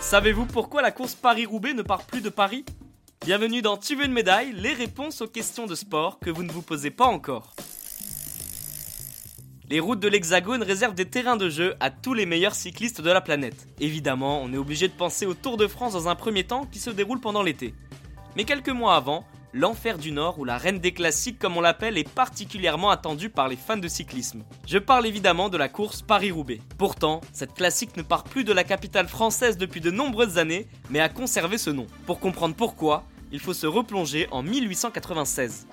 Savez-vous 0.00 0.46
pourquoi 0.46 0.80
la 0.80 0.90
course 0.90 1.14
Paris-Roubaix 1.14 1.74
ne 1.74 1.82
part 1.82 2.04
plus 2.04 2.22
de 2.22 2.30
Paris? 2.30 2.64
Bienvenue 3.26 3.60
dans 3.60 3.76
Tu 3.76 3.94
veux 3.94 4.06
une 4.06 4.12
médaille, 4.12 4.52
les 4.52 4.72
réponses 4.72 5.20
aux 5.20 5.26
questions 5.26 5.66
de 5.66 5.74
sport 5.74 6.18
que 6.18 6.30
vous 6.30 6.44
ne 6.44 6.50
vous 6.50 6.62
posez 6.62 6.90
pas 6.90 7.04
encore. 7.04 7.54
Les 9.68 9.80
routes 9.80 10.00
de 10.00 10.08
l'Hexagone 10.08 10.62
réservent 10.62 10.94
des 10.94 11.04
terrains 11.04 11.36
de 11.36 11.50
jeu 11.50 11.74
à 11.78 11.90
tous 11.90 12.14
les 12.14 12.24
meilleurs 12.24 12.54
cyclistes 12.54 13.02
de 13.02 13.10
la 13.10 13.20
planète. 13.20 13.68
Évidemment, 13.80 14.40
on 14.42 14.50
est 14.54 14.56
obligé 14.56 14.88
de 14.88 14.94
penser 14.94 15.26
au 15.26 15.34
Tour 15.34 15.58
de 15.58 15.66
France 15.66 15.92
dans 15.92 16.08
un 16.08 16.14
premier 16.14 16.44
temps 16.44 16.64
qui 16.64 16.78
se 16.78 16.88
déroule 16.88 17.20
pendant 17.20 17.42
l'été. 17.42 17.74
Mais 18.34 18.44
quelques 18.44 18.70
mois 18.70 18.96
avant, 18.96 19.26
l'Enfer 19.58 19.98
du 19.98 20.12
Nord 20.12 20.38
ou 20.38 20.44
la 20.44 20.56
Reine 20.56 20.78
des 20.78 20.92
Classiques 20.92 21.40
comme 21.40 21.56
on 21.56 21.60
l'appelle 21.60 21.98
est 21.98 22.08
particulièrement 22.08 22.90
attendue 22.90 23.28
par 23.28 23.48
les 23.48 23.56
fans 23.56 23.76
de 23.76 23.88
cyclisme. 23.88 24.44
Je 24.68 24.78
parle 24.78 25.04
évidemment 25.04 25.48
de 25.48 25.56
la 25.56 25.68
course 25.68 26.00
Paris-Roubaix. 26.00 26.60
Pourtant, 26.78 27.20
cette 27.32 27.54
classique 27.54 27.96
ne 27.96 28.02
part 28.02 28.22
plus 28.22 28.44
de 28.44 28.52
la 28.52 28.62
capitale 28.62 29.08
française 29.08 29.58
depuis 29.58 29.80
de 29.80 29.90
nombreuses 29.90 30.38
années, 30.38 30.68
mais 30.90 31.00
a 31.00 31.08
conservé 31.08 31.58
ce 31.58 31.70
nom. 31.70 31.88
Pour 32.06 32.20
comprendre 32.20 32.54
pourquoi, 32.54 33.02
il 33.32 33.40
faut 33.40 33.52
se 33.52 33.66
replonger 33.66 34.28
en 34.30 34.44
1896. 34.44 35.66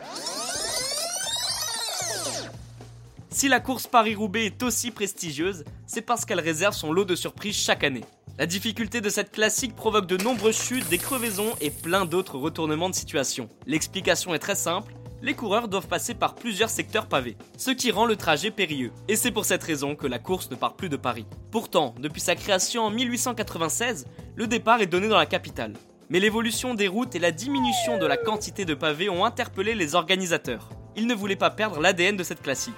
Si 3.35 3.49
la 3.49 3.59
course 3.59 3.85
Paris-Roubaix 3.85 4.45
est 4.45 4.63
aussi 4.63 4.91
prestigieuse, 4.91 5.65
c'est 5.87 6.01
parce 6.01 6.23
qu'elle 6.23 6.39
réserve 6.39 6.73
son 6.73 6.93
lot 6.93 7.03
de 7.03 7.15
surprises 7.15 7.57
chaque 7.57 7.83
année. 7.83 8.05
La 8.39 8.45
difficulté 8.45 9.01
de 9.01 9.09
cette 9.09 9.33
classique 9.33 9.75
provoque 9.75 10.07
de 10.07 10.15
nombreuses 10.15 10.57
chutes, 10.57 10.87
des 10.87 10.97
crevaisons 10.97 11.51
et 11.59 11.69
plein 11.69 12.05
d'autres 12.05 12.37
retournements 12.37 12.89
de 12.89 12.95
situation. 12.95 13.49
L'explication 13.67 14.33
est 14.33 14.39
très 14.39 14.55
simple, 14.55 14.93
les 15.21 15.33
coureurs 15.33 15.67
doivent 15.67 15.89
passer 15.89 16.13
par 16.13 16.35
plusieurs 16.35 16.69
secteurs 16.69 17.07
pavés, 17.07 17.35
ce 17.57 17.71
qui 17.71 17.91
rend 17.91 18.05
le 18.05 18.15
trajet 18.15 18.51
périlleux. 18.51 18.93
Et 19.09 19.17
c'est 19.17 19.31
pour 19.31 19.43
cette 19.43 19.63
raison 19.63 19.97
que 19.97 20.07
la 20.07 20.17
course 20.19 20.49
ne 20.49 20.55
part 20.55 20.77
plus 20.77 20.87
de 20.87 20.95
Paris. 20.95 21.25
Pourtant, 21.51 21.93
depuis 21.99 22.21
sa 22.21 22.35
création 22.35 22.83
en 22.83 22.89
1896, 22.89 24.05
le 24.37 24.47
départ 24.47 24.79
est 24.79 24.85
donné 24.85 25.09
dans 25.09 25.17
la 25.17 25.25
capitale. 25.25 25.73
Mais 26.09 26.21
l'évolution 26.21 26.73
des 26.73 26.87
routes 26.87 27.15
et 27.15 27.19
la 27.19 27.31
diminution 27.33 27.97
de 27.97 28.05
la 28.05 28.15
quantité 28.15 28.63
de 28.63 28.75
pavés 28.75 29.09
ont 29.09 29.25
interpellé 29.25 29.75
les 29.75 29.93
organisateurs. 29.93 30.69
Ils 30.95 31.05
ne 31.05 31.13
voulaient 31.13 31.35
pas 31.35 31.49
perdre 31.49 31.81
l'ADN 31.81 32.15
de 32.15 32.23
cette 32.23 32.41
classique. 32.41 32.73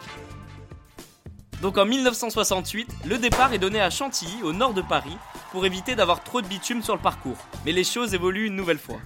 Donc 1.61 1.79
en 1.79 1.85
1968, 1.85 2.87
le 3.05 3.17
départ 3.17 3.51
est 3.51 3.57
donné 3.57 3.81
à 3.81 3.89
Chantilly, 3.89 4.43
au 4.43 4.53
nord 4.53 4.75
de 4.75 4.81
Paris, 4.81 5.17
pour 5.51 5.65
éviter 5.65 5.95
d'avoir 5.95 6.23
trop 6.23 6.41
de 6.41 6.47
bitume 6.47 6.83
sur 6.83 6.95
le 6.95 7.01
parcours. 7.01 7.37
Mais 7.65 7.71
les 7.71 7.83
choses 7.83 8.13
évoluent 8.13 8.45
une 8.45 8.55
nouvelle 8.55 8.77
fois. 8.77 8.99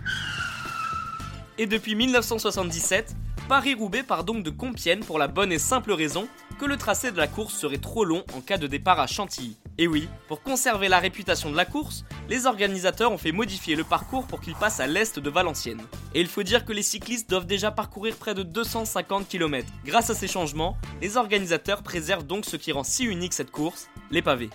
Et 1.58 1.66
depuis 1.66 1.96
1977, 1.96 3.16
Paris-Roubaix 3.48 4.04
part 4.04 4.26
donc 4.26 4.44
de 4.44 4.50
Compiègne 4.50 5.00
pour 5.02 5.18
la 5.18 5.28
bonne 5.28 5.52
et 5.52 5.60
simple 5.60 5.94
raison 5.94 6.28
que 6.60 6.66
le 6.66 6.76
tracé 6.76 7.12
de 7.12 7.18
la 7.18 7.28
course 7.28 7.54
serait 7.54 7.78
trop 7.78 8.04
long 8.04 8.24
en 8.36 8.42
cas 8.42 8.58
de 8.58 8.68
départ 8.68 9.00
à 9.00 9.08
Chantilly. 9.08 9.58
Et 9.82 9.88
oui, 9.88 10.08
pour 10.28 10.44
conserver 10.44 10.90
la 10.90 11.00
réputation 11.00 11.50
de 11.50 11.58
la 11.58 11.66
course, 11.66 12.06
les 12.30 12.46
organisateurs 12.46 13.12
ont 13.12 13.18
fait 13.18 13.32
modifier 13.32 13.76
le 13.76 13.84
parcours 13.84 14.28
pour 14.28 14.40
qu'il 14.40 14.54
passe 14.54 14.80
à 14.80 14.86
l'est 14.86 15.18
de 15.18 15.30
Valenciennes. 15.32 15.82
Et 16.14 16.22
il 16.22 16.28
faut 16.28 16.44
dire 16.44 16.66
que 16.66 16.72
les 16.72 16.84
cyclistes 16.84 17.28
doivent 17.28 17.48
déjà 17.48 17.72
parcourir 17.72 18.16
près 18.16 18.36
de 18.36 18.44
250 18.44 19.28
km. 19.28 19.68
Grâce 19.84 20.12
à 20.12 20.14
ces 20.14 20.28
changements, 20.28 20.78
les 21.02 21.18
organisateurs 21.18 21.82
préservent 21.82 22.28
donc 22.28 22.46
ce 22.46 22.58
qui 22.58 22.72
rend 22.72 22.84
si 22.84 23.06
unique 23.06 23.34
cette 23.34 23.50
course, 23.50 23.90
les 24.12 24.22
pavés. 24.22 24.52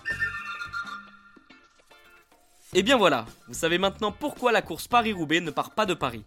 Et 2.72 2.84
bien 2.84 2.96
voilà, 2.96 3.26
vous 3.48 3.54
savez 3.54 3.78
maintenant 3.78 4.12
pourquoi 4.12 4.52
la 4.52 4.62
course 4.62 4.86
Paris-Roubaix 4.86 5.40
ne 5.40 5.50
part 5.50 5.72
pas 5.72 5.86
de 5.86 5.94
Paris. 5.94 6.22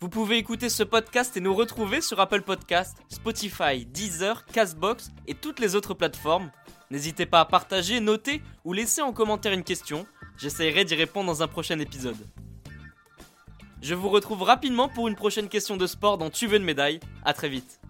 Vous 0.00 0.08
pouvez 0.08 0.38
écouter 0.38 0.68
ce 0.68 0.82
podcast 0.82 1.36
et 1.36 1.40
nous 1.40 1.54
retrouver 1.54 2.00
sur 2.00 2.18
Apple 2.18 2.42
Podcast, 2.42 2.98
Spotify, 3.08 3.86
Deezer, 3.86 4.44
Castbox 4.46 5.12
et 5.28 5.34
toutes 5.34 5.60
les 5.60 5.76
autres 5.76 5.94
plateformes. 5.94 6.50
N'hésitez 6.90 7.26
pas 7.26 7.40
à 7.40 7.44
partager, 7.44 8.00
noter 8.00 8.42
ou 8.64 8.72
laisser 8.72 9.02
en 9.02 9.12
commentaire 9.12 9.52
une 9.52 9.64
question. 9.64 10.06
J'essaierai 10.38 10.84
d'y 10.84 10.94
répondre 10.94 11.26
dans 11.26 11.42
un 11.42 11.48
prochain 11.48 11.78
épisode. 11.78 12.16
Je 13.82 13.94
vous 13.94 14.08
retrouve 14.08 14.42
rapidement 14.42 14.88
pour 14.88 15.06
une 15.06 15.14
prochaine 15.14 15.48
question 15.48 15.76
de 15.76 15.86
sport 15.86 16.18
dans 16.18 16.30
Tu 16.30 16.46
veux 16.46 16.56
une 16.56 16.64
médaille. 16.64 17.00
A 17.24 17.32
très 17.32 17.48
vite. 17.48 17.80